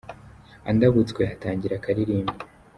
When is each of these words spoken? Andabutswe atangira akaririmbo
Andabutswe 0.69 1.21
atangira 1.35 1.73
akaririmbo 1.77 2.33